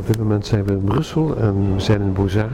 [0.00, 2.48] Op dit moment zijn we in Brussel en we zijn in Bozar.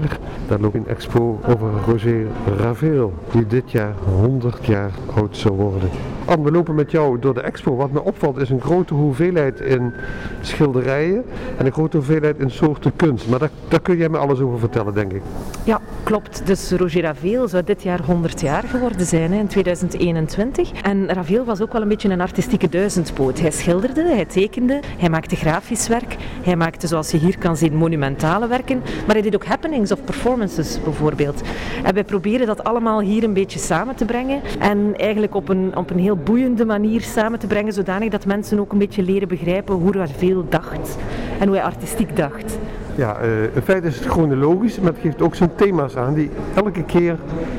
[0.48, 2.26] Daar loopt een expo over Roger
[2.58, 5.88] Ravel, die dit jaar 100 jaar oud zou worden.
[6.24, 7.76] Anne, we lopen met jou door de expo.
[7.76, 9.92] Wat me opvalt is een grote hoeveelheid in
[10.40, 11.24] schilderijen
[11.56, 13.28] en een grote hoeveelheid in soorten kunst.
[13.28, 15.22] Maar daar, daar kun jij me alles over vertellen, denk ik.
[15.66, 16.46] Ja, klopt.
[16.46, 20.72] Dus Roger Ravel zou dit jaar 100 jaar geworden zijn, hè, in 2021.
[20.82, 23.40] En Ravel was ook wel een beetje een artistieke duizendpoot.
[23.40, 27.74] Hij schilderde, hij tekende, hij maakte grafisch werk, hij maakte, zoals je hier kan zien,
[27.74, 28.78] monumentale werken.
[28.78, 31.42] Maar hij deed ook happenings of performances bijvoorbeeld.
[31.84, 34.40] En wij proberen dat allemaal hier een beetje samen te brengen.
[34.58, 38.60] En eigenlijk op een, op een heel boeiende manier samen te brengen, zodanig dat mensen
[38.60, 40.96] ook een beetje leren begrijpen hoe Ravel dacht
[41.38, 42.58] en hoe hij artistiek dacht.
[42.96, 46.30] Ja, uh, in feite is het chronologisch, maar het geeft ook zijn thema's aan die
[46.54, 47.18] elke keer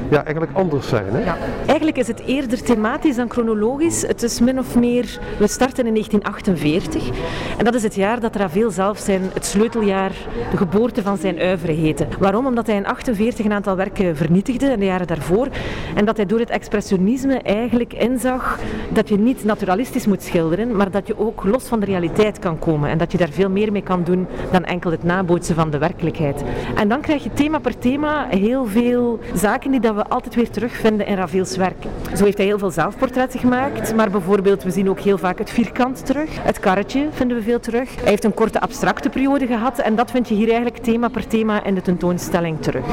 [0.10, 1.06] ja, eigenlijk anders zijn.
[1.12, 1.24] Hè?
[1.24, 4.02] Ja, eigenlijk is het eerder thematisch dan chronologisch.
[4.02, 7.10] Het is min of meer, we starten in 1948
[7.58, 10.12] en dat is het jaar dat Ravel zelf zijn, het sleuteljaar,
[10.52, 12.08] de geboorte van zijn uivere heette.
[12.20, 12.46] Waarom?
[12.46, 15.48] Omdat hij in 48 een aantal werken vernietigde in de jaren daarvoor
[15.96, 20.92] en dat hij door het expressionisme eigenlijk inzag dat je niet naturalistisch moet schilderen, maar
[20.92, 23.72] dat je ook los van de realiteit kan komen en dat je daar veel meer
[23.72, 26.44] mee kan doen dan enkel het nabootsen van de werkelijkheid.
[26.76, 30.50] En dan krijg je thema per thema heel veel zaken die dat we altijd weer
[30.50, 31.86] terugvinden in Ravels werk.
[32.16, 35.50] Zo heeft hij heel veel zelfportretten gemaakt, maar bijvoorbeeld we zien ook heel vaak het
[35.50, 36.30] vierkant terug.
[36.44, 37.96] Het karretje vinden we veel terug.
[37.96, 41.28] Hij heeft een korte abstracte periode gehad en dat vind je hier eigenlijk thema per
[41.28, 42.86] thema in de tentoonstelling terug.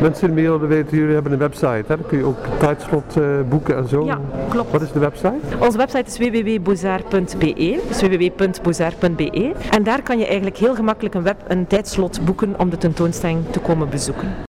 [0.00, 1.96] Mensen meer willen weten, jullie hebben een website, hè?
[1.96, 4.04] dan kun je ook tijdslot uh, boeken en zo.
[4.04, 4.70] Ja, klopt.
[4.70, 5.34] Wat is de website?
[5.58, 9.52] Onze website is www.bozaar.be, dus www.bozaar.be.
[9.70, 13.50] En daar kan je eigenlijk heel gemakkelijk een, web, een tijdslot boeken om de tentoonstelling
[13.50, 14.49] te komen bezoeken.